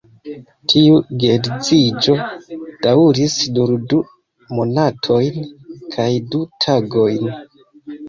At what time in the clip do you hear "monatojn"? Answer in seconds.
4.59-5.41